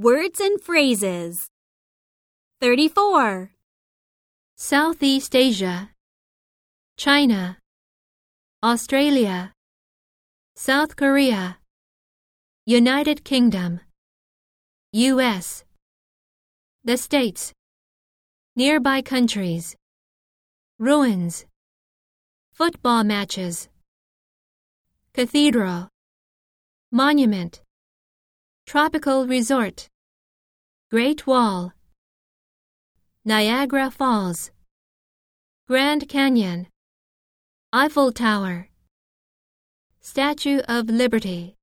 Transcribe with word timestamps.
Words 0.00 0.38
and 0.38 0.60
phrases. 0.60 1.48
34. 2.60 3.50
Southeast 4.54 5.34
Asia, 5.34 5.90
China, 6.96 7.58
Australia, 8.62 9.52
South 10.54 10.94
Korea, 10.94 11.58
United 12.64 13.24
Kingdom, 13.24 13.80
U.S., 14.92 15.64
the 16.84 16.96
States, 16.96 17.52
nearby 18.54 19.02
countries, 19.02 19.74
ruins, 20.78 21.44
football 22.52 23.02
matches, 23.02 23.68
cathedral, 25.12 25.88
monument, 26.92 27.62
tropical 28.68 29.26
resort, 29.26 29.88
Great 30.90 31.26
Wall, 31.26 31.72
Niagara 33.24 33.90
Falls, 33.90 34.50
Grand 35.66 36.06
Canyon, 36.06 36.66
Eiffel 37.72 38.12
Tower, 38.12 38.68
Statue 40.02 40.60
of 40.68 40.90
Liberty. 40.90 41.57